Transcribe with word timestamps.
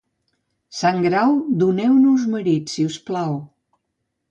Sant 0.77 0.97
Grau, 1.03 1.35
doneu-nos 1.65 2.25
marit, 2.33 2.75
si 2.77 2.89
us 2.93 2.99
plau. 3.11 3.39